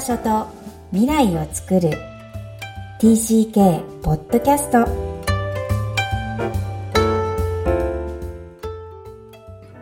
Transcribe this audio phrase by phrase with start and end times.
[0.00, 0.46] 場所と
[0.92, 1.90] 未来を作る。
[3.02, 4.88] TCK ポッドキャスト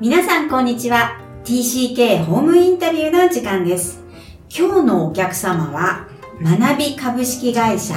[0.00, 1.20] 皆さんこんにちは。
[1.44, 4.02] TCK ホームインタビューの時間です。
[4.50, 6.08] 今日のお客様は
[6.42, 7.94] 学び株式会社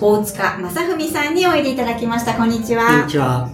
[0.00, 2.34] 大塚正文さんにおいでいただきました。
[2.34, 2.86] こんにちは。
[2.86, 3.48] こんにちは。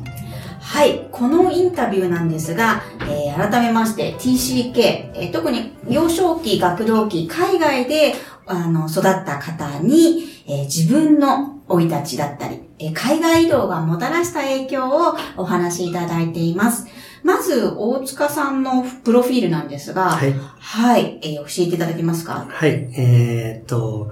[0.58, 8.14] はい、このインタビューなんですが、えー、改めまして TCK、えー、特に幼少期、学童期、海外で
[8.46, 16.86] あの育った方に、えー、自分の生い立ちだったり、えー、海外移動がもたらした影響をお話しいただいています。
[17.22, 20.34] まず、大塚さんのプロフィールなんですが、はい。
[20.58, 22.46] はい、えー、教えていただけますか？
[22.48, 24.10] はい、えー、っと、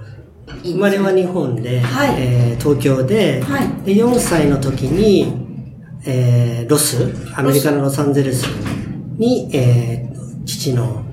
[0.63, 5.47] 生まれは日本で、はい、えー、東京で、はい、で4歳の時に、
[6.05, 8.45] えー、ロス、アメリカのロサンゼルス
[9.17, 11.03] に、えー、父の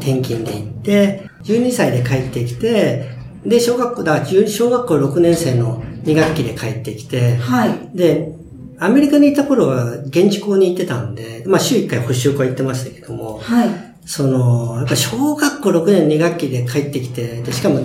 [0.00, 3.10] 転勤で行って、12歳で帰ってきて、
[3.44, 7.96] で、小学校、だ小学校6年生の2学期で帰ってきて、はい。
[7.96, 8.32] で、
[8.78, 13.68] アメリカに行った頃は現地校に行ってたんで、まあ週1回補習校行ってましたけども、はい。
[14.06, 17.80] その、やっぱ小学校6年2学期で帰ってきて、で、しかも、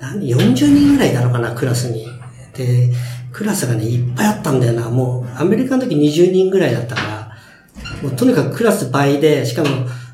[0.00, 2.06] 何、40人ぐらいだろうかな、クラスに。
[2.54, 2.90] で、
[3.32, 4.88] クラスがね、いっぱいあったんだよな。
[4.88, 7.36] もう、アメリカの時20人ぐらいだったから、
[8.02, 9.68] もうとにかくクラス倍で、しかも、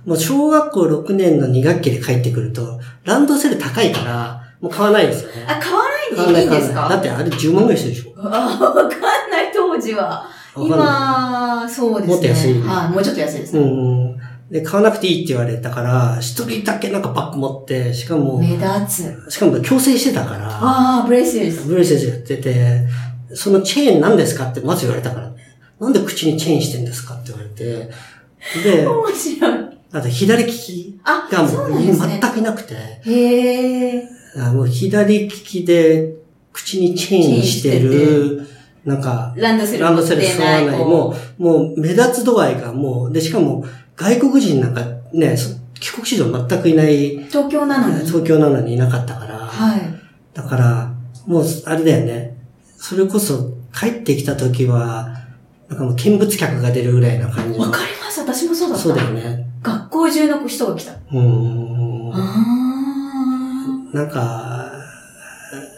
[0.04, 5.44] もう小学校6年の2学期で帰ってくると、ランドセル高いから、もう買わないんですよね。
[5.46, 6.88] あ、買わないでいいんですか？
[6.88, 8.12] だってあれ10万ぐらいするでしょ。
[8.16, 10.24] あ、わかんない当時は。
[10.56, 12.14] 今、そうですね。
[12.14, 12.60] もっと安い。
[12.60, 13.60] はい、もうちょっと安いですね。
[13.60, 14.20] うん。
[14.50, 18.60] で、買わなくていいって言われたから、一人だけなんかバッグ持って、しかも、目立
[19.26, 19.30] つ。
[19.30, 20.48] しかも強制してたから。
[20.48, 21.66] ああ、ブレスレス。
[21.66, 22.86] ブレスレスやってて、
[23.34, 25.36] そのチェーン何ですかってまず言われたからね。
[25.80, 27.90] なんで口にチェーンしてんですかって言われて。
[28.62, 29.61] で、面白い。
[29.92, 32.74] あと左利きがもう全くいなくて。
[33.04, 34.08] へえ。
[34.54, 36.14] もう左利きで
[36.52, 38.46] 口にチェーンしてる、
[38.84, 40.78] なんか、ランドセルランドセル吸わない。
[40.78, 43.64] もう、もう目立つ度合いがもう、で、しかも
[43.96, 44.82] 外国人なんか
[45.12, 45.36] ね、
[45.78, 47.18] 帰国子女全くいない。
[47.28, 49.38] 東京なのに東京なのにいなかったから。
[49.38, 49.80] はい。
[50.32, 50.92] だから、
[51.26, 52.36] もう、あれだよね。
[52.76, 55.16] それこそ帰ってきた時は、
[55.68, 57.58] なんかもう見物客が出るぐらいな感じ。
[57.58, 58.20] わかります。
[58.20, 58.84] 私もそうだった。
[58.84, 59.31] そうだよね。
[60.02, 60.92] 学校中の人が来た。
[61.12, 62.10] うん。
[63.92, 64.72] なんか、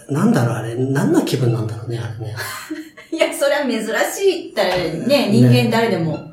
[0.08, 2.34] なんだろうあれ、何の気分なんだろうね、あれね。
[3.12, 6.32] いや、それは珍しいったらね、人間誰でも。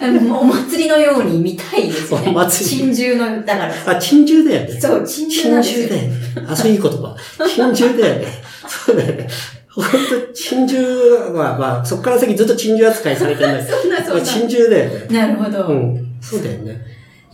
[0.00, 2.24] お祭りのように見たいですね。
[2.28, 2.94] お祭り。
[2.94, 3.74] 珍獣の、だから。
[3.86, 4.80] あ、珍獣だよね。
[4.80, 6.52] そう、珍獣なんです珍獣だよね。
[6.52, 7.16] あ、そういう言葉。
[7.54, 8.26] 珍獣だよね。
[8.66, 9.28] そうだよね。
[9.74, 13.76] 本当珍獣は、まあ、そっから先ずっと珍獣扱いされてるんだけど。
[13.78, 14.22] そんな、そんな。
[14.22, 15.06] 珍獣だよね。
[15.10, 15.66] なるほど。
[15.66, 16.06] うん。
[16.20, 16.80] そうだよね。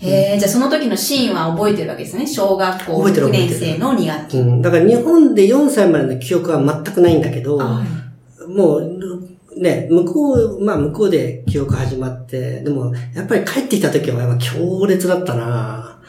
[0.02, 2.26] へえ、じゃあその時のシーンは覚えてるわけですね。
[2.26, 4.38] 小学校6年生の2学期。
[4.38, 4.62] うん。
[4.62, 8.98] だから日本で4歳までの記憶は全くないんだけど、はい、もう、
[9.56, 16.00] ね、向こう、まあ向こうで記憶始まって、でも、やっぱり帰ってきた時はやっぱ強烈だったな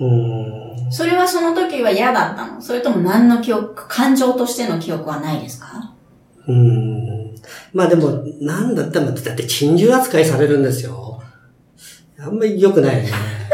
[0.00, 0.92] うん。
[0.92, 2.60] それはその時は嫌だったの？
[2.60, 5.94] それとも何の記憶、感情としての記憶はないですか？
[6.46, 7.34] うん。
[7.72, 11.13] まあでも、なんだったら、だって珍獣扱いされるんですよ。
[12.18, 13.10] あんまり良くないよね。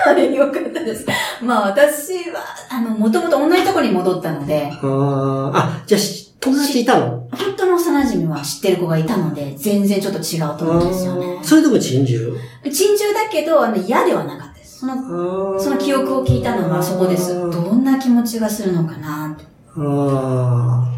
[0.06, 1.06] あ れ良かったです。
[1.42, 2.40] まあ私は、
[2.70, 4.70] あの、もともと同じとこに戻ったので。
[4.82, 6.00] ああ、じゃあ、
[6.40, 7.26] 友達いたの？
[7.32, 11.38] 本当の幼馴染は知ってる子がいたので、全然ちょっと違うと思うんですよね。
[11.42, 12.34] それでも珍獣？
[12.64, 14.80] 珍獣だけど、あの、嫌ではなかったです。
[14.80, 17.34] その、その記憶を聞いたのはそこです。
[17.34, 19.44] どんな気持ちがするのかなと。
[19.82, 20.88] ああ、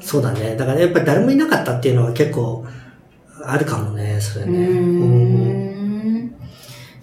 [0.00, 0.56] そうだね。
[0.56, 2.64] だからやっぱり誰もいなかったっていうのは結構
[3.44, 4.58] あるかもね、それね。
[4.58, 5.59] うん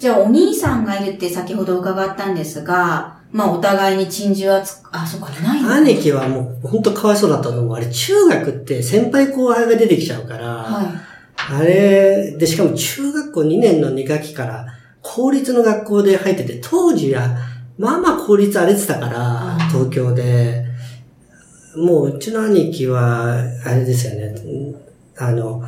[0.07, 7.75] じゃあお兄さんがいるって先ほど伺ったんですが、まあお互いに珍獣はつ、あ、そっか、ない兄貴はもう本当かわいそうだったと思う。
[7.75, 14.65] あれ中学って先輩後輩が出てきちゃうから、はい、あれ、でしかも中学校2年の2学期から
[15.01, 17.36] 公立の学校で入ってて、当時は、
[17.77, 20.63] まあまあ公立荒れてたから、東京で。
[21.75, 23.33] もううちの兄貴は、
[23.65, 24.33] あれですよね。
[25.18, 25.65] あの、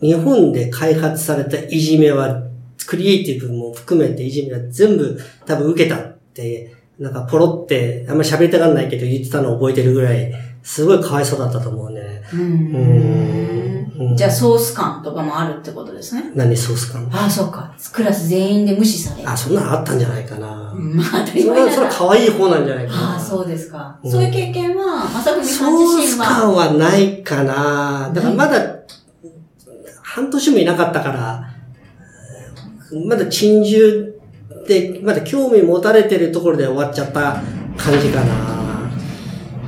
[0.00, 2.48] 日本で開発されたいじめは、
[2.86, 5.96] クリエイティブも含めていじめは全部多分受けた、
[6.98, 10.32] なんかポロって、あんまり喋りたがんないけど言ってたのを覚えてるぐらい、
[10.62, 12.22] すごいかわいそうだったと思うね。
[12.32, 12.40] うん。
[12.40, 12.44] う
[14.12, 16.32] んじゃあソース感とかもあるってことですね。
[16.34, 17.06] 何ソース感？
[17.12, 17.74] ああ、そうか。
[17.92, 19.28] クラス全員で無視される。
[19.28, 20.72] あ、そんなのあったんじゃないかな。
[20.74, 21.70] うん、まあ当たり前だ。
[21.70, 23.12] それは可愛い方なんじゃないかな。
[23.12, 23.98] ああ、そうですか。
[24.02, 26.02] うん、そういう経験は、まさふみさん自身は？
[26.02, 28.10] ソース感はないかな。
[28.14, 28.76] だからまだ、
[30.02, 31.49] 半年もいなかったから、
[33.06, 34.12] まだ珍獣
[34.66, 37.42] で、まだ興味持たれてるところで終わっちゃった
[37.76, 38.60] 感じかな。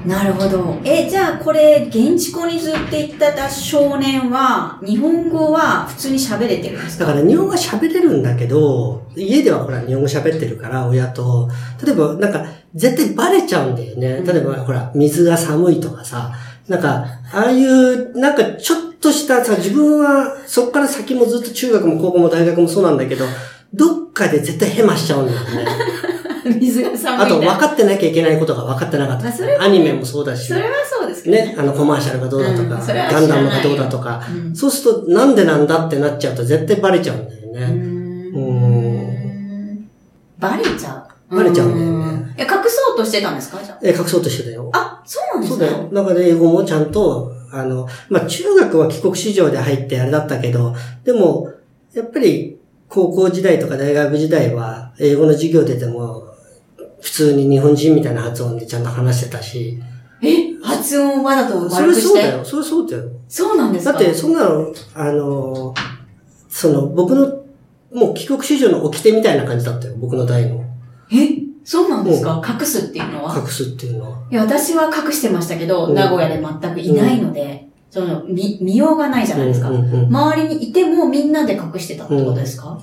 [0.05, 0.81] なるほど。
[0.83, 7.07] え、じゃあこれ、現地語にずって言った少年は、日本語は普通に喋れてるんですか？
[7.07, 11.49] だから日本語は喋れるんだけど、家ではほら日本語喋ってるから、親と。
[11.85, 14.25] 例えばなんか、絶対バレちゃうんだよね。
[14.27, 16.33] 例えばほら、水が寒いとかさ、
[16.67, 23.25] なんか、ああいう、なんかちょっとしたさ、自分はそっから先もずっと中学も高校も大学もそうなんだけど、
[23.73, 25.67] どっかで絶対ヘマしちゃうんだよね。
[26.61, 27.27] 水が寒い。
[27.27, 29.63] あと分かってなきゃいけないことが分かってなかった。
[29.63, 30.49] アニメもそうだし。
[30.49, 31.47] それはそうですね。
[31.47, 34.23] ね、あのコマーシャルがどうだとか、ガンダムがどうだとか、
[34.55, 37.67] そうするとなんでなんだってなっちゃうと絶対バレちゃうんだよね。
[38.35, 39.89] うん。
[40.39, 41.37] バレちゃう？
[41.37, 42.35] バレちゃうんだよね。
[42.37, 43.63] え、隠そうとしてたんですか？
[43.63, 43.79] じゃあ。
[43.81, 44.69] え、隠そうとしてたよ。
[44.75, 45.65] あ、そうなんですか？
[45.65, 45.89] そうだよ。
[45.93, 51.53] だから英語もちゃんと、あの、まあ、中学は帰国子女で入ってあれだったけど、でも、
[51.93, 52.59] やっぱり、
[52.89, 56.29] 高校時代とか大学時代は、英語の授業ででも、
[57.01, 59.79] 普通に日本人みたいな発音でちゃんと話してたし。
[60.23, 60.55] え？
[60.63, 61.83] 発音わざと悪くして？
[61.83, 62.45] それそうだよ。
[62.45, 63.05] それそうだよ。
[63.29, 63.93] そうなんですか？
[63.93, 65.75] だって、そんなの、あの、
[66.49, 67.43] その、僕の、
[67.93, 69.95] もう帰国子女の掟みたいな感じだったよ。
[69.97, 70.65] 僕の代の。
[71.13, 71.43] え？
[71.65, 72.43] そうなんですか？
[72.61, 73.37] 隠すっていうのは？
[73.39, 74.19] 隠すっていうのは。
[74.31, 79.69] いや、私は隠してましたけど、名古屋で全くいないので、その、見、見ようがないじゃないですか。
[79.69, 82.81] 周りにいてもみんなで隠してたってことですか、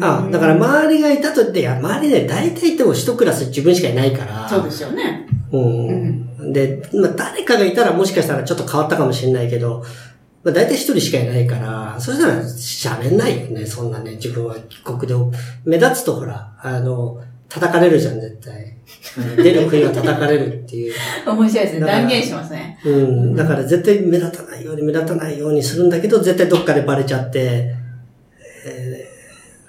[0.00, 4.48] あだから周りがいたとって、いや、周りで大体っても一クラス自分しかいないから。
[4.48, 5.26] そうですよね。
[5.50, 6.52] うん。
[6.52, 9.82] で、まあ、誰かがいたらもしかしたらちょっと変わったかもしれないけど、
[10.44, 15.14] まあ、大体一人しかいないから、そしたら喋んないよね、そんなね、自分は帰国で。
[15.64, 18.74] 目立つとほら、あの、叩かれるじゃん、絶対。
[19.36, 20.94] 出る国は叩かれるっていう。
[21.26, 21.86] 面白いですね。
[21.86, 22.78] 断言しますね。
[22.84, 23.34] うん。
[23.34, 27.74] だから絶対目立たないように目立たないようにするんだけど、絶対どっかでバレちゃって、
[28.66, 29.08] え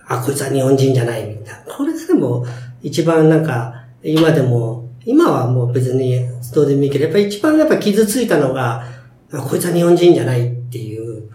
[0.10, 1.74] ー、あ、こいつは日本人じゃないみたいな。
[1.74, 2.46] これがでも、
[2.82, 8.84] 一番なんか、今でも、今はもう別にどうでもいいけど、やっぱり一番やっぱ傷ついたのが、
[9.32, 11.30] こいつは日本人じゃないっていう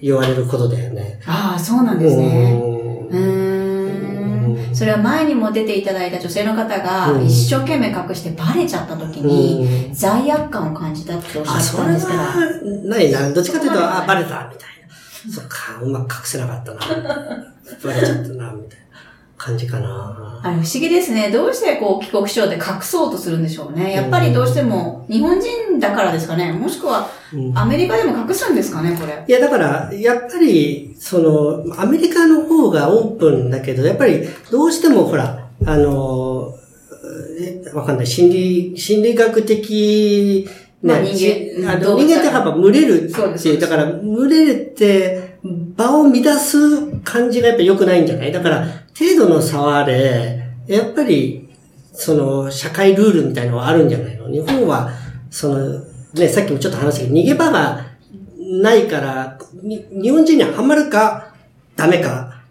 [0.00, 1.20] 言われることだよね。
[1.26, 2.60] ああ、そうなんですね。
[3.10, 3.47] うん。
[4.78, 12.32] それは前にも出ていただいた女性の方が一生懸命隠してバレちゃった時に罪悪感を感じたっておっしゃったんですから。
[12.62, 13.32] ないな。
[13.32, 15.32] どっちかというと、あ、バレたみたいな。
[15.34, 16.80] そっか、うまく隠せなかったな。
[17.82, 18.87] バレちゃったな、みたいな。
[19.38, 20.40] 感じかな。
[20.42, 21.30] あれ不思議ですね。
[21.30, 23.92] どうしてこう帰国しようって隠そうとするんでしょうね。
[23.94, 26.52] やっぱりどうしても日本人だからですかね。
[26.52, 27.08] もしくは
[27.54, 29.24] アメリカでも隠すんですかね、これ。
[29.26, 36.54] いや、だから、やっぱり、その、アメリカの方がオープンだけど、やっぱりどうしてもほら、あの、
[37.74, 38.06] わかんない。
[38.06, 40.48] 心理、心理学的
[40.82, 48.32] まあ人間、人間ってやっぱ群れるっていう、だから群れるって場を乱す感じがやっぱ良くないんじゃない？
[48.32, 48.64] だから
[48.98, 51.48] 程度の差はあれ、やっぱり
[51.92, 54.28] その社会ルールみたいなのはあるんじゃないの？
[54.28, 54.90] 日本は、
[55.30, 55.80] その、
[56.14, 57.86] ね、さっきもちょっと話したけど逃げ場が
[58.62, 61.34] ないから、日本人にはまるか
[61.76, 62.42] ダメか、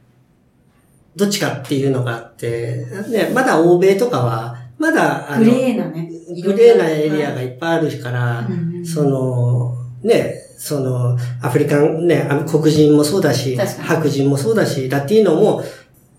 [1.16, 6.12] どっちかっていうのがあって、ね、まだ欧米とかは、まだ、あの、グレーなね。
[6.44, 8.48] グレーなエリアがいっぱいあるから、
[8.86, 15.64] その、ね、その、アフリカン、ね、黒人もそうだし、白人もそうだし、ラティーノも、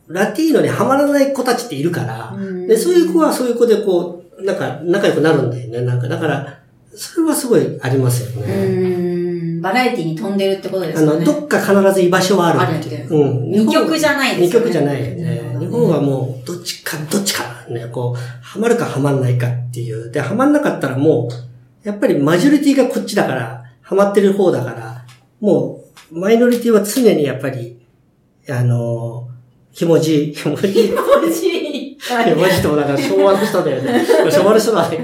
[0.08, 2.34] ラティーノにはまらない子たちっているから、
[2.66, 5.80] で、そういう子はそういう子でこう、なんか仲良くなるんだよね。
[5.82, 6.58] なんか、だから、
[6.94, 9.60] それはすごいありますよね。
[9.60, 11.10] バラエティに飛んでるってことですね。
[11.10, 13.14] あの、どっか必ず居場所はあるあるっていう。
[13.14, 13.50] うん。
[13.50, 14.46] 二曲じゃないですね。
[14.46, 15.56] 二曲じゃないよね。
[15.58, 20.10] 日本はもう、どっちか、どっちか、ね、こう、ハマるかハマんないかっていう。
[20.10, 21.28] で、ハマんなかったらも
[21.84, 25.04] う、やっぱりマジョリティがこっちだから、ハマってる方だから、
[25.40, 27.80] もう、マイノリティは常にやっぱり、
[28.48, 29.27] あの、
[29.78, 30.72] ひもじ、ひもじ。
[30.72, 30.98] ひも
[31.32, 31.96] じ。
[32.26, 34.04] 絵文字ともなんか昭和の人だよね。
[34.28, 34.98] 昭和の人だね。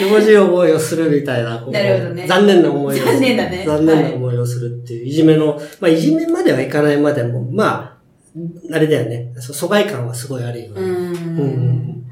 [0.00, 1.60] 絵文字思いをするみたいな。
[1.66, 2.26] なるほどね。
[2.26, 3.04] 残念な思いを。
[3.04, 3.64] 残念だね。
[3.66, 7.98] 残念な思いをするっていう、いじめの、まあいじめまではいかないまでも、ま
[8.34, 9.34] あ、あれだよね。
[9.38, 10.80] 疎外感はすごいあるよね。
[10.80, 12.03] うん。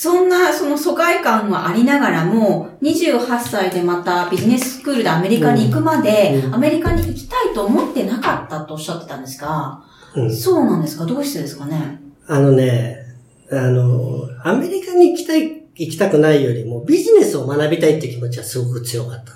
[0.00, 9.82] そんな、その疎外感はありながらも、28歳でまたビジネススクールでアメリカに行くまで、アメリカに行きたいと思ってなかったとおっしゃってたんですが、
[10.14, 11.04] うん、そうなんですか？
[11.04, 12.00] どうしてですかね？
[12.28, 12.96] あのね、
[13.50, 19.32] あの、アメリカに行きたい、行きたくないよりも、ビジネスを学びたいって気持ちはすごく強かった。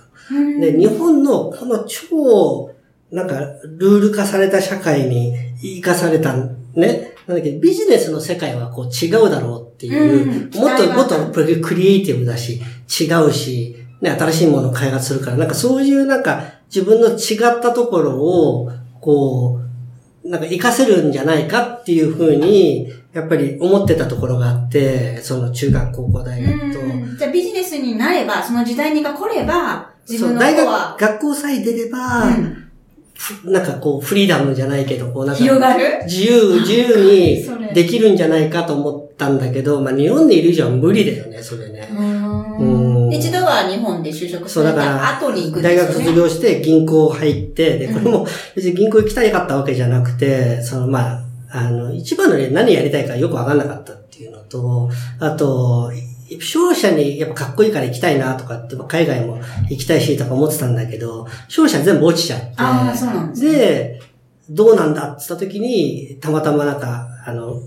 [0.61, 2.71] で、日本のこの超、
[3.11, 3.41] なんか、
[3.79, 6.37] ルール化された社会に生かされた、
[6.77, 7.12] ね。
[7.27, 12.61] なんだけど、ビジネスの世界はこう違うだろうっていう、うん、もっともっとクリエイティブだし、
[13.01, 19.61] 違うし、ね、新しいものを開発するから、なんかそういうなんか自分の違ったところを、こ
[20.25, 27.19] う、なんか活かせるんじゃないかっていうふうに、やっぱり思ってたところがあって、その中学、高校、大学と。
[27.19, 32.62] じゃあビジネスになれば、その時代にが来れば、自分の大学、学校さえ出れば、うん
[33.45, 36.05] なんかこう、フリーダムじゃないけど、こうなんか、広がる？
[36.05, 41.89] 自由、自由にできるんじゃないかと思ったんだけど、まあ日本でいる以上は無理だよね、それね。
[43.13, 48.27] 一度は日本で就職する後に行くんですよ、ね、大学卒業して銀行入って、で、これも
[48.57, 55.93] 別に銀行行きたかったわけじゃなくて、そのまあ、あの、一番のね、何やりたいかよくわかんなかったっていうのと、あと、
[56.41, 62.47] 商社にやっぱかっこいいから行きたいなとかって、海外も行きたいしとか思ってたんだけど、商社全部落ちちゃって。
[62.57, 64.01] ああ、そうなんです、ね、で、
[64.51, 67.61] どうなんだって言った時に、たまたまなんか、あの、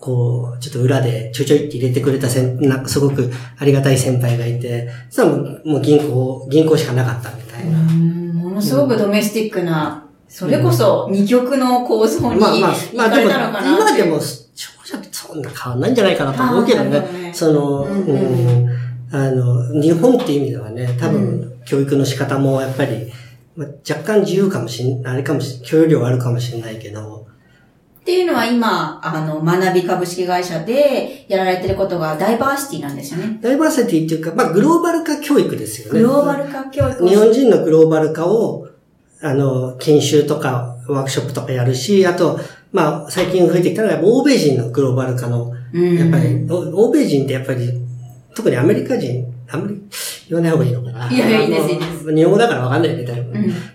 [0.00, 5.30] こう、ちょっと裏でちょいちょいって入れてくれたせん、なんかすごくありがたい先輩がいて、そしたら
[5.64, 7.78] もう銀行、銀行しかなかったみたいな。
[7.78, 17.02] ものすごくドメスティックな、それこそ二極の構造に、まあまあ、まあでも、今でも、長者ってそんな変わんないんじゃないかなと思うけどね。
[17.30, 18.68] ねその、うん、うん、
[19.10, 23.12] あの、日本っていう意味ではね、多分、教育の仕方もやっぱり、
[23.56, 27.26] まあ、若干自由かもしん、あれかもし、許容量あるかもしれないけど、
[28.00, 33.38] っていうのは今、あの、学び株式会社でやられてることがダイバーシティなんですよね。
[33.42, 36.00] ダイバーシティっていうか、まあ、グローバル化教育ですよね。
[36.00, 37.06] グローバル化教育。
[37.06, 38.68] 日本人のグローバル化を、
[39.22, 42.40] あの、研修とかワークショップとかやるし、あと、
[42.72, 47.72] まあ、最近増えてきたのは、欧米人のグローバル化の、やっぱり、欧米人ってやっぱり、
[48.34, 49.80] 特にアメリカ人、あんまり
[50.28, 51.10] 言わない方がいいのかな。
[51.10, 52.14] いやいや、いいです、いいです。
[52.14, 53.32] 日本語だからわかんないね、だいぶ。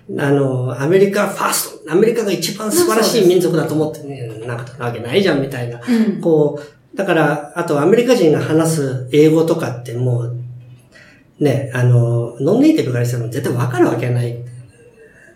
[0.09, 5.79] うん、あの、アメリカファースト、アメリカが一番素晴らしい民族だと思ってね、なんかなわけないじゃん、みたいな。
[5.87, 10.35] うん、こう、だから、あとアメリカ人が話す英語とかってもう、
[11.39, 14.37] ね、あの、ノンネイティブからしても絶対わかるわけない。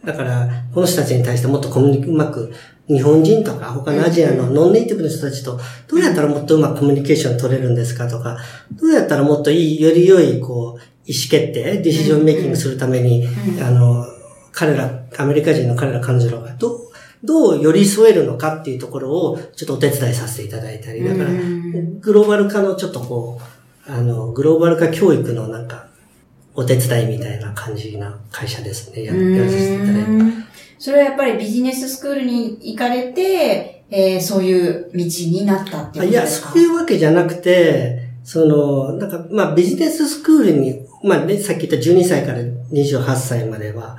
[0.04, 2.52] だから、この人たちに対してもっとコミュニうまく、
[2.88, 8.38] 日本人とか他のアジアのノンネイティブの人たちと、どうやったらもっとうまくコミュニケーション取れるんですかとか、
[8.72, 13.28] どうやったらもっといい、より良い、こう、意思決定、ディシジョンメイキングするために、
[13.62, 14.06] あの、
[14.52, 16.80] 彼ら、アメリカ人の彼ら彼女がどう、
[17.24, 21.30] どう寄り添えるのかっていうところをちょっとお手伝いさせていただいたり、だから、
[22.00, 23.40] グローバル化のちょっとこ
[23.88, 25.88] う、あの、グローバル化教育のなんか、
[26.60, 29.04] お手伝いみたいな感じな会社ですね。
[29.06, 30.10] ややらさせていただいて。
[30.78, 36.50] それはやっぱりビジネススクールに行かれて、えー、そういう道になったっていうことですか？
[36.50, 42.40] いや、そういうわけじゃなくて、その、なんか、まあビジネススクールに、まあね、さっき言った12歳から
[42.72, 43.98] 28歳までは、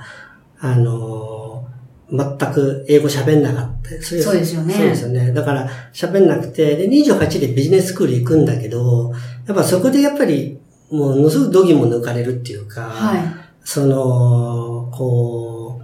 [0.59, 1.65] あの
[2.11, 3.89] 全く英語喋んなかった。
[4.03, 4.73] そうですよね。
[4.73, 5.31] そうですよね。
[5.33, 9.11] だから喋んなくて、で、28でビジネススクール行くんだけど、
[9.47, 10.59] やっぱそこでやっぱり、
[10.91, 13.21] ものすごく度肝抜かれるっていうか、はい、
[13.63, 15.81] その、こ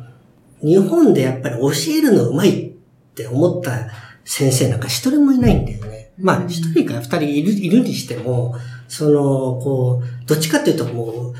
[0.61, 2.71] う、日本でやっぱり教えるのうまいっ
[3.15, 3.71] て思った
[4.25, 6.11] 先生なんか一人もいないんだよね。
[6.17, 8.55] まあ、一人か二人いる、いるにしても、
[8.87, 9.21] その、
[9.61, 11.33] こう、どっちかっていうとも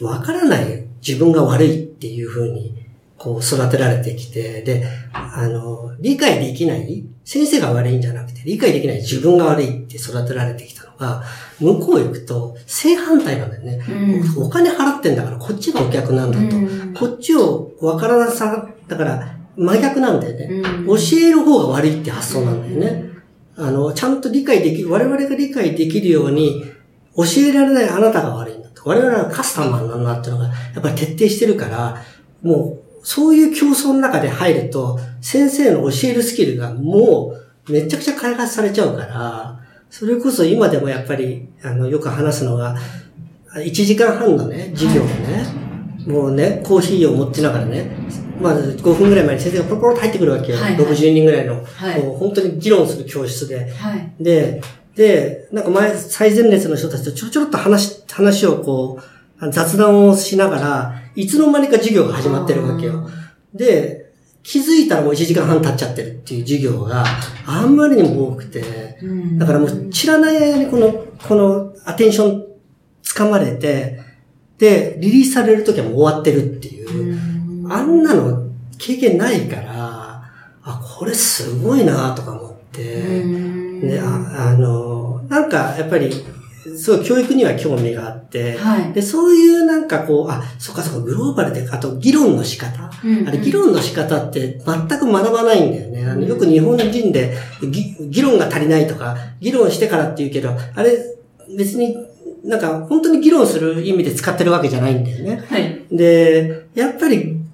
[0.00, 2.83] う、わからない自分が悪いっていうふうに、
[3.24, 11.22] こう、育てられてきて、で、あの、理解できない、先生が悪いんじゃなくて、理解できない自分が悪いって育てられてきたのが、
[11.58, 13.82] 向こう行くと正反対なんだよね。
[14.36, 16.56] うん、お金払ってんだから、こっちがお客なんだと。
[16.56, 20.86] うん、こっちをわからなさ、だから、真逆なんだよね、うん。
[20.86, 23.04] 教える方が悪いって発想なんだよね。
[23.56, 26.62] あの、ちゃんと理解できる、我々が理解できるように、
[27.16, 28.82] 教えられないあなたが悪いんだと。
[28.84, 32.02] 我々はカスタマーなんだっていうのが、やっぱり徹底してるから、
[32.42, 37.36] もう、そういう競争の中で入ると、先生の教えるスキルがも
[37.68, 42.76] う、めちゃくちゃ開発されちゃうから、それこそ今でもやっぱり、あの、よく話すのが、
[43.54, 45.46] 1時間半のね、授業をね、
[46.06, 47.90] もうね、コーヒーを持ってながらね、
[48.40, 50.58] まず5分ぐらい前に先生がポロポロと入ってくるわけよ。
[50.58, 53.70] はいはい、60人ぐらいの、はい、もう本当に議論する教室で。
[53.70, 54.62] はい、で、
[54.96, 58.98] で、なんか前、最前列の人たちとちょちょろっと話、話をこ
[59.40, 63.08] う、雑談をしながら、いつの間にか授業が始まってるわけよ。
[63.52, 67.04] で、気づいたらもう1時間半経っちゃってるっていう授業が
[67.46, 68.62] あんまりにも多くて、
[69.38, 70.92] だからもう知らない間にこの、
[71.26, 72.46] このアテンション
[73.02, 74.00] 掴まれて、
[74.58, 77.70] で、リリースされるときはもう終わってるっていう。
[77.70, 80.22] あんなの経験ないから、
[80.62, 86.10] あ、これすごいなとか思って、ね、ああの、なんかやっぱり、
[86.78, 92.90] そう、教育には興味があって、はい、で、そういうなんかこう、あ、そっかそっか、グローバルで、あと議論の仕方。
[93.04, 96.04] うんうん、あれ、議論の仕方って全く学ばないんだよね。
[96.06, 100.98] あのよく日本人で議論が足りないとか、議論してからって言うけど、あれ、
[101.56, 101.96] 別に
[102.44, 105.44] なんか本当に議論する意味で使ってるわけじゃないんだよね。
[105.48, 105.82] はい。
[105.90, 107.44] で、やっぱり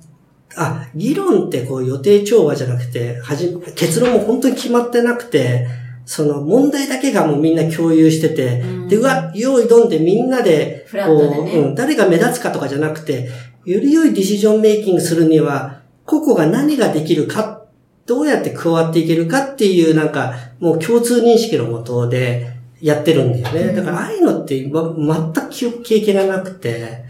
[0.57, 5.67] あ、議論ってこう予定調和じゃなくて、はじ、結論も本当に決まってなくて、
[6.05, 13.29] その問題だけがもうみんな共有してて、うん、で、うわ、用意どんでみんなで、こう、ね、うん、誰が目立つかとかじゃなくて、
[13.65, 17.63] より良いディシジョンメイキングするには、個々が何ができるか、
[18.07, 23.73] どうやって加わっていけるかっていうなんか、もう共通認識のもとでやってるんだよね。
[23.73, 27.05] だからああいうのって全く経験がなくて、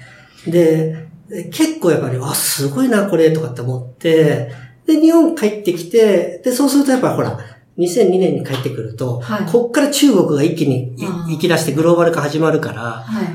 [0.46, 1.08] で、
[1.52, 4.50] 結構やっぱり、あ、すごいな、これ、とかって思って、
[4.86, 7.38] で、日本帰ってきて、で、そうするとやっぱほら、
[7.78, 10.94] 2002年に帰ってくると、はい、こっから中国が一気に
[11.28, 13.26] 行き出してグローバル化始まるから、はい、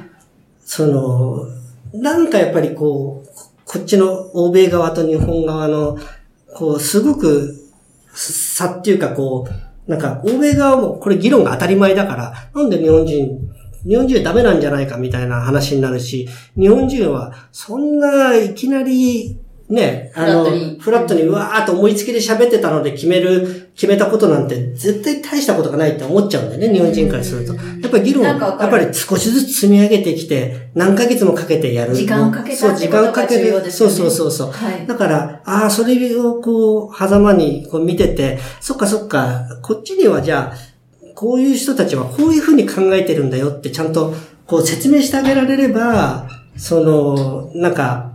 [0.59, 1.47] その、
[1.93, 3.29] なんかやっぱりこう、
[3.65, 5.97] こっちの欧米側と日本側の、
[6.53, 7.55] こう、すごく
[8.13, 16.27] 差っていうかこう、なんか欧米側もこれ議論が当たり前だから、なんで日本人日本人はダメなんじゃないかみたいな話になるし、
[16.57, 20.45] 日本人はそんないきなりね、あの、
[20.79, 27.55] フラットにうわーっと思いつきで喋ってたので決める、決めたことなんて絶対大したことがないって思っちゃうんだよね、日本人からすると。
[27.55, 31.95] やっぱり議論、やっぱり少しずつ積み上げてきて、何ヶ月もかけてやる。
[31.95, 33.71] 時間をかけたそう、時間をかける。
[33.71, 34.51] そうそうそうそう。
[34.51, 40.75] はい、だから、ああ、それをこう、狭間にこう見てて、そっかそっか、こっちにはじゃあ、
[41.15, 44.13] こういう人たちはこういうふうに考えてるんだよってちゃんと
[44.45, 48.11] こう説明してあげられれば、その、なんか、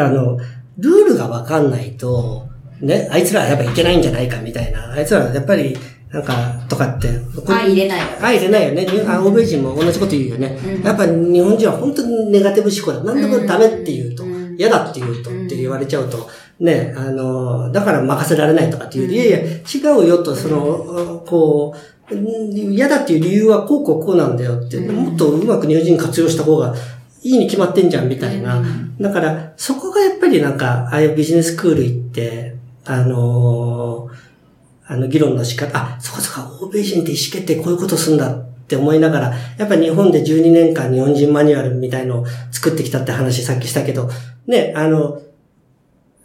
[0.00, 0.38] あの、
[0.78, 2.48] ルールがわかんないと、
[2.80, 4.92] ね、あいつらはやっぱいけないんじゃないかみたいな。
[4.92, 5.76] あいつらはやっぱり、
[6.10, 6.34] なんか、
[6.68, 7.08] とかって。
[7.46, 8.00] 相入れない。
[8.20, 8.86] 相入れないよね。
[9.06, 10.58] あ欧米人も同じこと言うよね。
[10.62, 13.14] うん、やっぱ日本人は本当にネガティブ思考だ。
[13.14, 14.24] 何でもダメって言うと、
[14.58, 16.28] 嫌だって言うとって言われちゃうと、
[16.60, 19.12] ね、あの、だから任せられないとかっていう。
[19.12, 26.74] いやいや、違うよと、その、こう、嫌だっていう理由はこうこうこうなんだよって、もっとうまく日本人活用した方が
[27.22, 28.62] いいに決まってんじゃんみたいな。
[29.00, 44.10] だから、そこがやっぱりなんか、ああいうビジネススクール行って、あのー、あの議論の仕方、あ、そこそこ、欧米人って意思決定こういうことするんだって思いながら、やっぱ日本で12年間日本人マニュアルみたいのを作ってきたって話さっきしたけど、
[44.46, 45.22] ね、あの、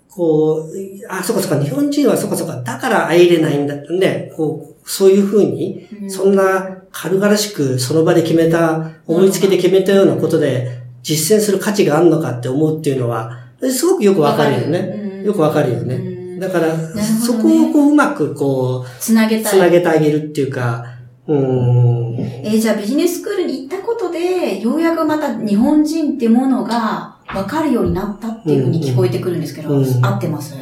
[0.10, 0.74] こう、
[1.10, 15.24] あ、そこそこ、日本人はそこそこ、だから入れないんだ、ね、こう、そういうふうに、そんな軽々しくその場で決めた、思いつきで決めたようなことで、実践する価値があるのかって思うっていうのは、すごくよくわかるよね。
[15.24, 16.38] よくわかるよね。
[16.38, 16.76] だから、
[17.26, 20.86] そこをこううまくこう、つなげたつなげてあげるっていうか、
[21.26, 22.16] うん。
[22.20, 30.56] えー、じゃあビジネススクールに行ったことで、ようやくまた日本人ってものがわかるようになったっていうふうに聞こえてくるんですけど、うんうん、合ってます？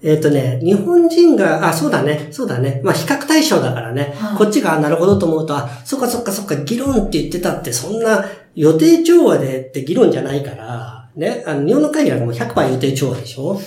[0.00, 2.80] えっ、ー、とね、日本人が、あ、そうだね、そうだね。
[2.84, 4.14] まあ、比較対象だからね。
[4.16, 8.24] はい、こっちが、なるほどと思うと、あ、そっかそっかそっか、議論って言ってたって、そんな
[8.58, 13.60] 予定調和でって議論じゃないから、ね、あの、日本の会議はもう100%予定調和でしょ？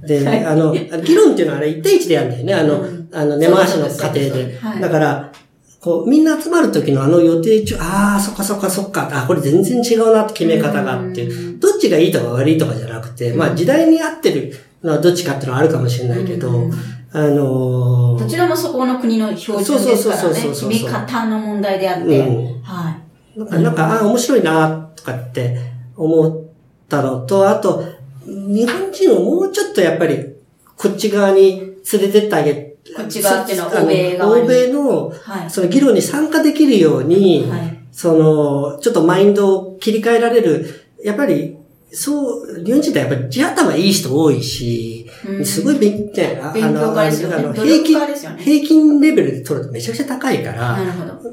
[0.00, 2.54] で、はい、あの、議論っていうのはあれ1対1でやるんだよね。
[2.54, 4.58] あの、うん、あの、根回しの過程で。
[4.58, 5.32] はい、だから、
[5.80, 11.26] こう、みんな集まる時のあの予定調、ああ、そっかそっかそっか、あ、これ全然違うなって決め方があって、
[11.58, 16.70] どっちがいいとか悪いとかじゃなくて、まあ時代に合ってるのはどっちかっていうのはあるかもしれないけど、
[17.12, 20.42] あのー、どちらもそこの国の標準ですからね。
[20.42, 22.18] 決め方の問題であって。
[22.20, 22.97] うん、はい。
[23.38, 25.56] なんか、なんか、ああ、面白いな、とかって
[25.96, 27.84] 思ったのと、あと、
[28.26, 30.34] 日本人をもうちょっとやっぱり、
[30.76, 31.60] こっち側に
[31.92, 35.12] 連れてってあげこっち側っていうのは欧米側欧米の、
[35.48, 40.66] その議論に参加できるように、はい、その、ちょっとマインドを切り替えられる、
[41.04, 41.56] やっぱり、
[41.92, 44.97] そう、日本人ってやっぱり地頭いい人多いし、
[45.44, 47.98] すごい勉強、あの、あの平均、
[48.36, 50.78] 平均レベルで取るとめちゃくちゃ高いから、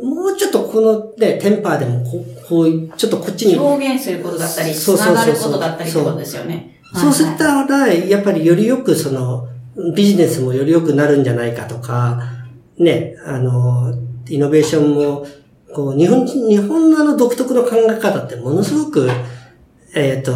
[0.01, 3.57] もうちょっとこのね、テンパーでもこう、こうちょっとこっちに。
[3.57, 6.79] 表現することだったり、つながることだったりってことですよね。
[6.93, 7.13] そう。
[7.13, 9.47] すったら、やっぱりよりよくその、
[9.95, 12.21] ビジネスもより良くなるんじゃないかとか、
[12.77, 13.93] ね、あの、
[14.29, 15.25] イノベーションも、
[15.73, 19.09] こう、日本人、日本のあの独特の考え方ってものすごく、
[19.95, 20.33] えっ、ー、と、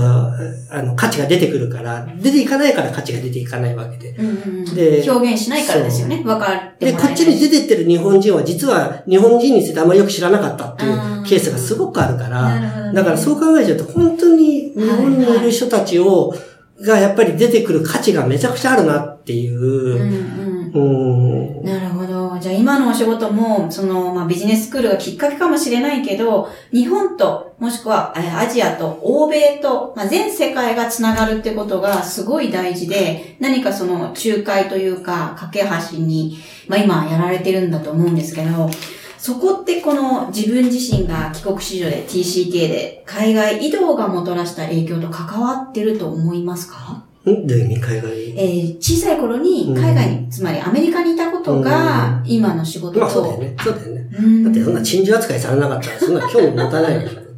[0.74, 4.12] あの、価値が出てくるから、出ていかないから価値が出ていかないわけで。
[4.12, 6.24] うんうん、で、表現しないからですよね。
[6.26, 16.50] わかってで、こっちに出てってる日本人は実は日本人についてあんまりよく知らなかったっていうケースがすごくあるから、だからそう考えちゃうと本当に日本にいる人たちを、はいはい
[16.82, 19.60] がやっぱり出てくる価値がめちゃくちゃあるなっていう。
[19.60, 21.99] うんうん、なるほど。
[22.40, 38.70] じゃあ今のお仕事も、その、まあ、ビジネススクールがきっかけかもしれないけど、日本と、もしくはアジアと欧米と、まあ、全世界がつながるってことがすごい大事で、何かその仲介というか、架け橋に、まあ今やられてるんだと思うんですけど、
[39.18, 47.04] そこってこの自分自身が帰国子女で TCK で海外移動がもたらした影響と関わってると思いますか？
[47.26, 48.40] どういう意味海外？
[48.40, 53.56] えー、小さい頃に海外に、うん、つまりアメリカにいたことが、今の仕事と、まあそうだよね。
[53.60, 54.44] そうだよね。
[54.44, 57.20] だってそんな珍獣扱いされなかったら、そんな興味持たないでしょ。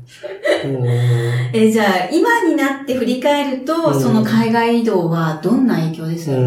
[0.64, 6.38] えー、じゃあ、今になって振り返ると、その海外移動はどんな影響ですか？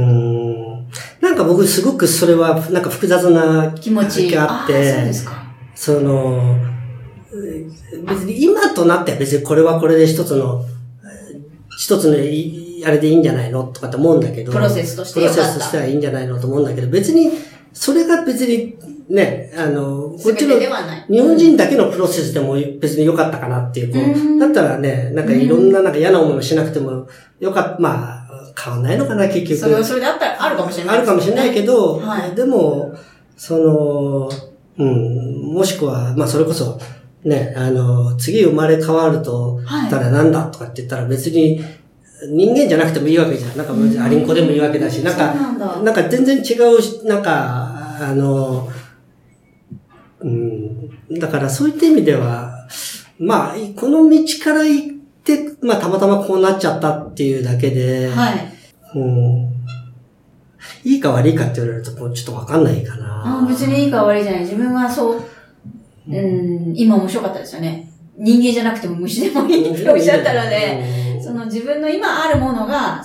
[1.21, 5.43] なんか僕すごくそれは、なんか複雑な気持ちがあって、そうですか。
[5.75, 6.57] その、
[8.09, 10.65] 別に今となっては別にこれはこれで一つの、
[11.77, 12.17] 一つの
[12.85, 14.53] あれでいいんじゃないのとかって思うんだけど。
[14.53, 17.31] プロセスとしてプロセスとしてはいいんじゃないのと思うんだけど、別に、
[17.73, 18.77] それが別に、
[19.09, 27.07] ね、あの、こっちの、日本人だけのプロセスでも別に良かったかなっていう、こう、だったらね、なんかいろんななんか嫌な思いをしなくても
[27.41, 28.25] よかった、まあ、
[28.59, 29.57] 変わんないのかな、結局。
[29.57, 32.95] それはそれであったらあるかもしれない、ね、あるかもしれないけど、はい、でも、
[33.37, 34.31] その、
[34.79, 36.79] うん、もしくは、まあそれこそ、
[37.25, 41.63] ね、あの、次生まれ変わると、たらなんだとかって言ったら別に、
[42.31, 43.57] 人間じゃなくてもいいわけじゃん。
[43.57, 45.35] なんか、アリンコでもいいわけだし、なんか、
[45.83, 48.69] なんか全然違う、なんか、あの、
[50.21, 52.67] うん、だからそういった意味では、
[53.19, 58.53] まあ、この道から行って、まあ、たまたまこうなっちゃったっていうだけで、はい。
[58.95, 59.55] うん。
[60.85, 63.43] いいか悪いかって言われると、もうちょっとわかんないかな。
[63.43, 64.41] あ別にいいか悪いじゃない。
[64.43, 65.23] 自分はそう、
[66.09, 67.91] うん、今面白かったですよね。
[68.17, 73.03] 人間じゃなくても虫でもいいっておっしゃったらね、その自分の今あるものが、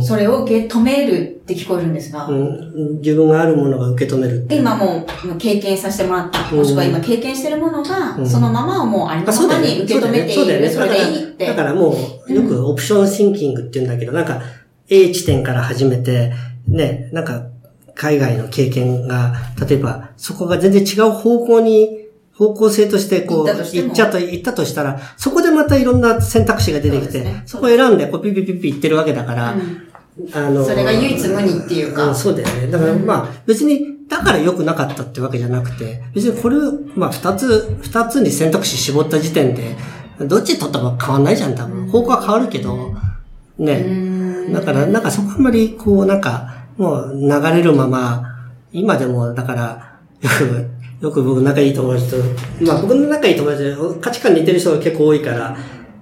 [0.00, 11.46] それを受け止めるって聞こえるんですが、うん、自分があるものが受け止める今もう経験させてもらった、もしくは今経験してるものが、そのままをもうありのままに受け止めている、それでいいって。
[11.46, 11.94] だからも
[12.28, 14.42] う、よくオプションシンキングって言うんだけど、なんか、
[14.88, 16.32] A 地点から始めて、
[16.66, 17.46] ね、なんか、
[17.94, 19.34] 海外の経験が、
[19.68, 21.99] 例えば、そこが全然違う方向に
[22.40, 29.54] 方向性としてこう、行っちゃと、行ったとしたら、そこでまたいろんな選択肢が出てきて、そ,、こを選んで、こうピピピピ行ってるわけだから、
[30.32, 32.14] あの、それが唯一無二っていうか。
[32.14, 32.68] そうだよね。
[32.68, 36.56] だからまあ、別に、だから良くなかったってわけじゃなくて、別にこれ、
[36.96, 39.76] まあ二つ、二つに選択肢絞った時点で、
[40.18, 41.88] どっち取ったか変わんないじゃん、多分。
[41.88, 42.94] 方向は変わるけど、
[43.58, 44.48] ね。
[44.50, 48.24] だから、なんかそこあんまり、こう、なんか、もう流れるまま、
[48.72, 52.16] 今でも、だから、よく、よく僕仲いい友達と、
[52.62, 55.56] まあ僕の仲いい友達で価値観似てる人が結構多いから、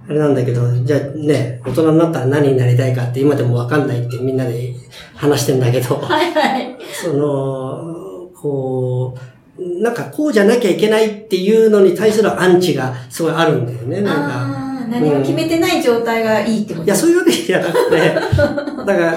[0.08, 4.74] あれなんだけど、じゃあね、大人になったら何になりたいかって今でもわかんないってみんなで
[5.14, 6.76] 話してんだけど、 はいはい。
[6.92, 9.16] その、こ
[9.56, 14.68] う、なんかこうじゃなきゃいけないっていうのに対するアンチがすごいあるんだよね、なんか。
[14.90, 19.16] 何も決めてない状態がいいってこと、いや、そういうわけじゃなくて、 だから、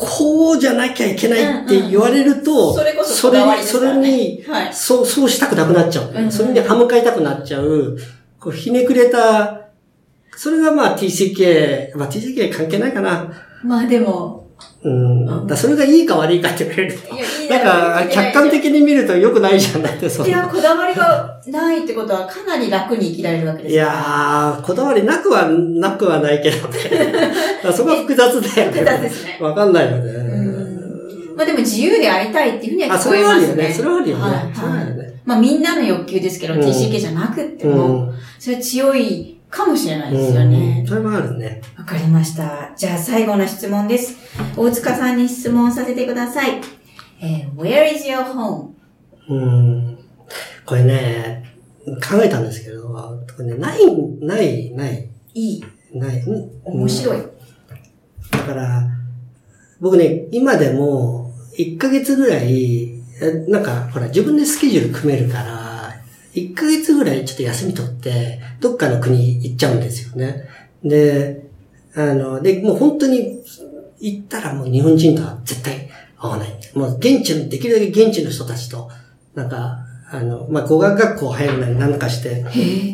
[0.00, 6.30] こうじゃなきゃいけないって言われると、それこそそれ、それに、そう、そうしたくなくなっちゃう。
[6.30, 7.98] それに歯向かいたくなっちゃう、
[8.38, 9.62] こう、ひねくれた、
[10.36, 13.28] それがまあ TCK、まあ TCK 関係ないかな。
[13.64, 14.47] まあでも、
[14.84, 15.46] うん。
[15.46, 17.14] だそれがいいか悪いかって言われると。
[17.52, 27.32] なんか、客観的に見ると良くないじゃんだってそいや、こだわりがないってことはかなり楽に生きられるわけですいやー、こだわりなくは、なくはないけどね。
[27.74, 28.48] そこは複雑で。
[28.48, 29.38] 複雑ですね。
[29.40, 30.12] わかんないので。
[31.36, 33.72] まあでも自由でありたいっていうふうには聞こえますね。
[33.72, 34.52] それはあるよね。
[34.54, 35.20] それはあるよね。
[35.24, 40.84] まあみんなの欲求ですけど、TCK じゃなくても、それは強いかもしれないですよね。
[40.86, 41.62] それもあるね。
[41.76, 42.72] わかりました。
[42.76, 44.16] じゃあ最後の質問です。
[44.56, 46.60] 大塚さんに質問させてください。
[47.20, 48.70] えー、Where is your home?
[49.28, 49.98] うん。
[50.64, 51.44] これね、
[51.86, 53.86] 考えたんですけど、これね、ない、
[54.20, 55.08] ない、ない。
[55.34, 55.64] いい。
[55.94, 56.22] ない。
[56.64, 57.22] 面白い。
[58.30, 58.86] だから、
[59.80, 63.02] 僕ね、今でも、1ヶ月ぐらい、
[63.48, 65.57] なんか、ほら、自分でスケジュール組めるから、
[66.34, 70.48] 1ヶ月ぐらいちょっと休み取って、どっかの国行っちゃうんですよね。
[70.84, 71.48] で、
[71.94, 73.42] あの、で、もう本当に
[74.00, 75.88] 行ったらもう日本人とは絶対
[76.18, 76.48] 会わない。
[76.74, 78.90] もう現地の、できるだけ現地の人たちと、
[79.34, 82.44] なんか、あの、まあ、語学学校入るなりなんかして、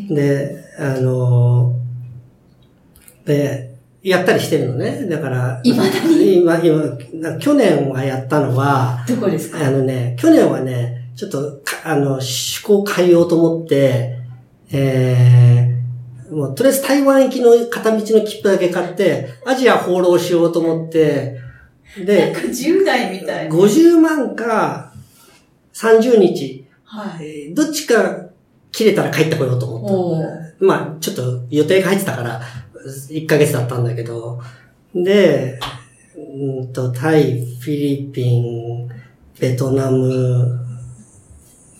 [0.08, 1.76] で、あの、
[3.24, 5.06] で、やったりしてるのね。
[5.08, 9.66] だから、今今、今、去年はやったのは、どこですか？
[9.66, 12.20] あのね、去年はね、ちょっと、あの、思
[12.62, 14.18] 考変えようと思って、
[14.72, 21.38] えー、もう、とりあえず台湾行きの片道の切符だけ買って、アジア放浪しようと思って、
[22.04, 23.54] で、なんか10代みたいな。
[23.54, 24.92] 50万か、
[25.74, 26.66] 30日。
[26.84, 27.54] はい。
[27.54, 28.28] どっちか
[28.72, 30.64] 切れたら帰ってこようと思った。
[30.64, 32.40] まあ、ちょっと予定が入ってたから、
[33.10, 34.40] 1ヶ月だったんだけど、
[34.94, 35.58] で、
[36.16, 38.88] うんと、タイ、フィリピン、
[39.38, 40.64] ベトナム、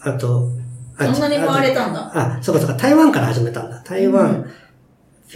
[0.05, 0.51] あと、
[0.99, 2.11] そんなに回れたんだ。
[2.15, 3.83] あ、そうかそうか、台湾から始めたんだ。
[3.85, 4.51] 台湾、うん、フ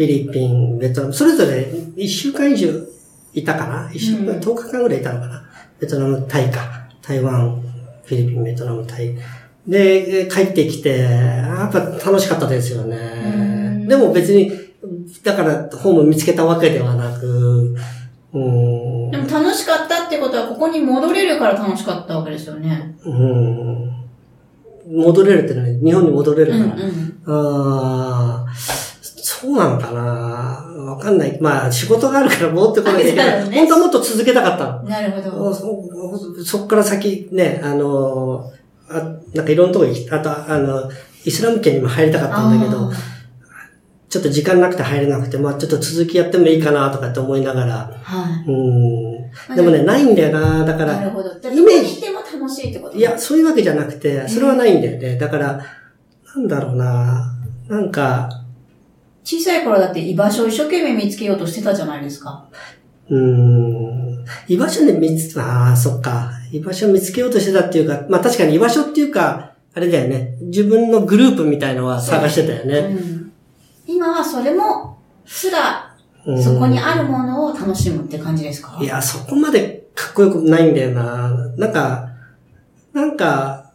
[0.03, 1.63] ィリピン、ベトナム、それぞれ
[1.97, 2.69] 1週間以上
[3.35, 5.45] いたかな ?1 週間、うん、10日間ぐらいいたのかな？
[5.81, 6.89] ベトナム、タイか。
[7.03, 7.61] 台湾、
[8.05, 9.15] フィリピン、ベトナム、タイ。
[9.67, 13.85] で、帰ってきて、やっぱ楽しかったですよね。
[13.89, 14.53] でも別に、
[15.25, 17.75] だからホーム見つけたわけではなく、
[18.33, 22.95] うん、でも楽しかったってことは、ここに戻れるから楽しかったわけですよね。
[23.05, 23.88] うん。
[24.91, 26.65] 戻れるってね、日本に戻れるから。
[26.65, 30.01] うんうん、ああ、そうなのかな
[30.93, 31.39] わかんない。
[31.41, 33.49] まあ、仕事があるから戻ってこないといけない。
[33.51, 35.55] ね、本当はもっと続けたかったなるほど。
[35.55, 38.51] そ、そっから先ね、あの、
[38.89, 38.95] あ
[39.35, 40.91] なんかいろんなとこ行き、あと、あの、
[41.25, 42.91] イスラム圏にも入りたかったんだけど、
[44.09, 48.01] ちょっと時間なくて入れなくて、まあちょっと続きやってもいいかなとかって思いながら。
[48.03, 48.51] はい。
[48.51, 49.55] うん。
[49.55, 50.65] でもね、ないんだよな。
[50.65, 50.99] だから。
[50.99, 51.11] な
[52.49, 52.97] 楽しいってこと？
[52.97, 55.19] いや、そういうわけじゃなくて、それはないんだよね。
[55.19, 55.65] だから、
[56.35, 57.35] なんだろうな。
[57.69, 58.29] なんか。
[59.25, 62.49] 小さい頃だって居場所を一生懸命見つけようとしてたじゃないですか。
[63.11, 64.25] うん。
[64.47, 66.31] 居場所で見つ、ああ、そっか。
[66.51, 70.39] 居場所を見つけようとしてたっていうか、まあ確かに居場所っていうか、あれだよね。
[70.41, 72.97] 自分のグループみたいのは探してたよね。
[72.97, 73.19] うん
[73.91, 75.97] 今はそれも、すら、
[76.43, 78.79] そこにあるものを楽しむって感じですか？
[78.83, 81.31] いや、そこまでかっこよくないんだよな。
[81.57, 82.11] なんか、
[82.99, 83.71] なんか、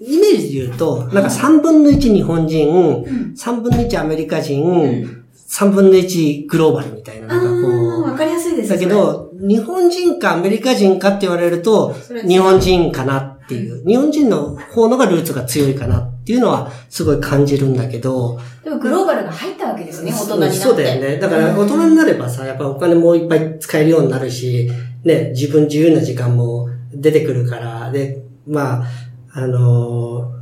[0.00, 7.28] イメージで言うと、なんか3分の1日本人、うん、3分の1アメリカ人、うん、3分の1グローバルみたいな。
[7.28, 7.68] なんかこ
[8.00, 8.02] う。
[8.02, 8.76] わかりやすいですね。
[8.76, 11.94] だけど、日本人かアメリカ人かって言われると、
[12.26, 13.86] 日本人かなっていう。
[13.86, 18.38] 日本人の方のがルーツが強いかなっていうのはすごい感じるんだけど。
[18.64, 20.56] でもグローバルが入ったわけですね、大人になって。
[20.56, 21.18] そうだよね。
[21.18, 24.70] だから大人になればさ、やっぱお金もいっぱい使えるようになるし、
[25.04, 28.86] ね、自分自由な時間も出てくるから、で、まあ、
[29.32, 30.38] あのー、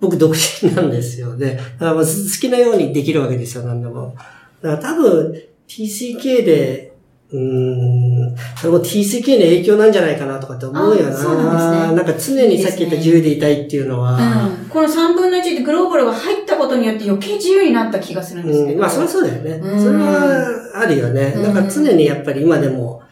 [0.00, 1.58] 僕独身なんですよね。
[1.78, 4.14] だから好きなようにできるわけですよ、何でも。
[4.60, 6.94] だから多分、TCK で
[7.34, 11.16] うん、それも TCK の影響なんじゃないかなとかって思うよな。
[11.16, 11.96] そうなんですね。
[11.96, 14.16] なんか常にさっき言った自由でいたいっていうのは。
[14.46, 18.72] うん、この3分の1ってグローバルが入ったことによって余計自由になった気がするんですけど。
[18.74, 19.50] うん、まあそれはそうだよね。
[19.50, 21.32] うん、それはあるよね。
[21.32, 23.02] だから常にやっぱり今でも、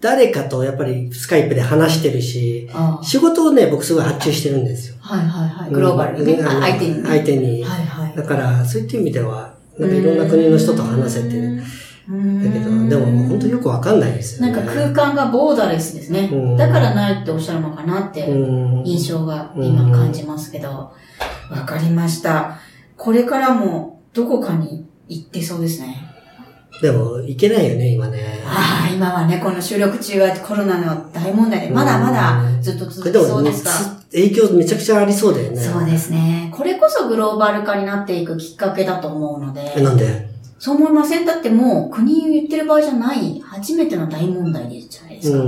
[0.00, 2.68] 誰かとやっぱりスカイプで話してるし、
[3.02, 4.96] 仕事をね、僕すごい発注してるんですよ。
[5.00, 5.70] はいはいはい。
[5.70, 6.34] グローバルね。
[6.34, 7.64] うん、相手に、相手に。
[7.64, 8.16] はいはい。
[8.16, 14.52] だから、そういった意味では、なんかいろんな国の人と話せて、だけど、でも本当よくわかんないですよね。
[14.52, 16.30] なんか空間がボーダレスですね。
[16.56, 18.28] だからないっておっしゃるのかなって
[18.84, 20.92] 印象が今感じますけど。
[21.50, 22.58] わかりました。
[22.96, 26.07] これからもどこかに行ってそうですね。
[26.80, 28.40] でも、行けないよね、今ね。
[28.46, 33.72] ああ、今はね、この収録中はコロナの大問題で、まだまだずっと続きそうですが。
[34.12, 35.60] 影響めちゃくちゃありそうだよね。
[35.60, 36.50] そうですね。
[36.54, 39.72] これこそグローバル化になっていくきっかけだと思うので。
[39.76, 40.28] え、なんで？
[40.58, 45.44] そう思いませんだってもう国言ってる場合じゃない初めての大問題じゃないですか。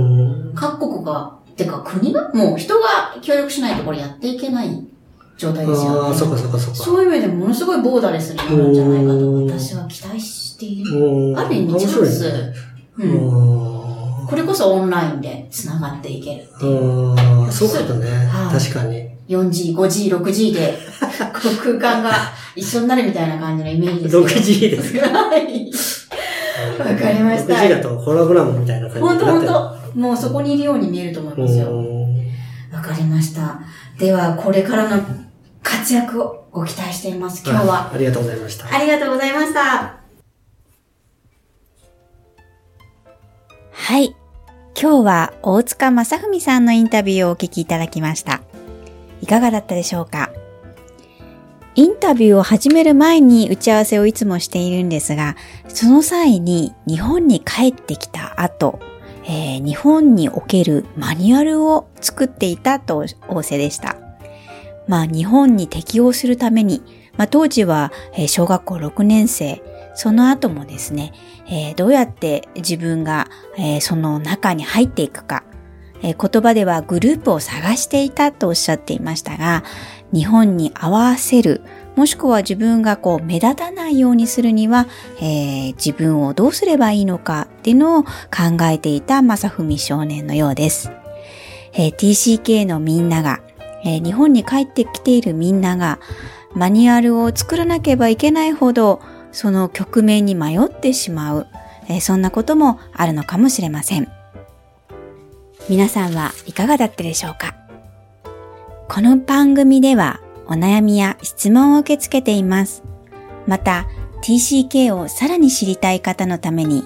[0.55, 4.85] 各国が、てか国がもう人が協力しないとこれやっていけない
[5.37, 5.99] 状態ですよね。
[6.01, 6.75] ああ、そっかそっかそっか。
[6.75, 11.37] そういう意味でものすごいボーダレスになるんじゃないかと私は期待している。
[11.37, 12.53] ある意味チャンス。
[12.97, 14.27] うん。
[14.27, 17.51] これこそオンラインで繋がっていけるっていう。
[17.51, 18.29] そうだね。
[18.51, 19.09] 確かに。
[19.27, 20.77] 4G、5G、6G で、
[21.63, 22.11] 空間が
[22.55, 25.07] 一緒になるみたいな感じのイメージです、6G ですか？
[25.07, 25.71] はい。
[26.79, 27.53] わかりました。
[27.55, 29.75] 6G だとホログラムみたいな感じほんとほんと。
[29.95, 31.67] もうそこにいるように見えると思いますよ。
[32.73, 33.59] わかりました。
[33.99, 35.01] では、これからの
[35.61, 37.91] 活躍をご期待しています、今日は。
[37.93, 38.73] ありがとうございました。
[38.73, 40.00] ありがとうございました。
[43.91, 44.15] はい。
[44.81, 48.39] 今日は大塚正文さんのインタビューをお聞きいただきました。
[49.19, 50.31] いかがだったでしょうか？
[51.75, 55.35] インタビューを始める前に打ち合わせをいつもしているんですが、
[55.67, 58.79] その際に日本に帰ってきた後、
[59.25, 63.97] えー、日本におけるマニュアルを作っていたと仰せでした。
[64.87, 66.81] まあ日本に適応するために、
[67.17, 67.91] まあ当時は
[68.27, 69.61] 小学校6年生、
[69.95, 71.11] その後もですね、
[71.51, 75.43] えー、どうやって自分が、えー、その中に入っていくか、
[76.03, 79.63] え言葉ではグループを探していたとおっしゃっていましたが、
[80.13, 81.61] 日本に合わせる、
[81.95, 84.87] もしくは自分がこう目立たないようにするには、
[85.19, 88.09] えー、自分をどうすればいいのかっていうのを考
[88.63, 90.91] えていた正文少年のようです。
[91.73, 93.41] えー、TCK のみんなが、
[93.83, 95.99] えー、日本に帰ってきているみんなが、
[96.53, 101.47] マニュアルを作らなければいけないほど、その局面に迷ってしまう、
[101.89, 104.07] えそんなこともあるのかもしれません。
[105.69, 107.55] 皆さんはいかがだったでしょうか？
[108.87, 112.83] この番組ではお悩みや質問を受け付けています。
[113.47, 113.87] また、
[114.21, 116.83] TCK をさらに知りたい方のために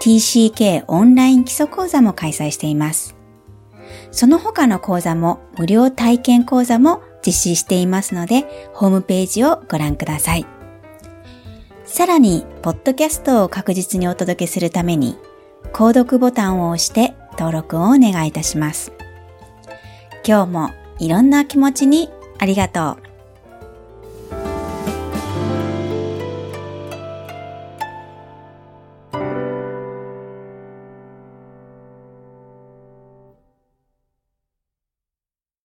[0.00, 3.16] TCK オンライン基礎講座も開催しています。
[4.10, 10.46] その他の講座も無料体験講座も実施していますので、ホームページをご覧ください。
[11.94, 15.16] さらに、ポッドキャストを確実にお届けするために、
[15.72, 18.92] 購読ボタンを押して登録をお願いいたします。
[20.26, 23.13] 今日もいろんな気持ちにありがとう。